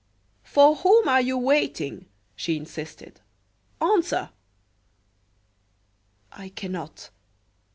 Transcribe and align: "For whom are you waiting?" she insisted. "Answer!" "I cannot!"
"For 0.43 0.77
whom 0.77 1.07
are 1.07 1.21
you 1.21 1.37
waiting?" 1.37 2.07
she 2.35 2.57
insisted. 2.57 3.21
"Answer!" 3.79 4.31
"I 6.31 6.49
cannot!" 6.49 7.11